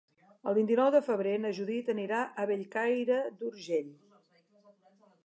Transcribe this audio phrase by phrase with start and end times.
[0.51, 3.93] El vint-i-nou de febrer na Judit anirà a Bellcaire d'Urgell.